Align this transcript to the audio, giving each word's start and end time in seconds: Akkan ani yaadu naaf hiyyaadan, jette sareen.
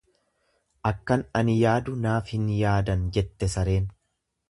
Akkan 0.91 1.25
ani 1.41 1.55
yaadu 1.59 1.97
naaf 2.07 2.35
hiyyaadan, 2.37 3.09
jette 3.19 3.55
sareen. 3.59 3.91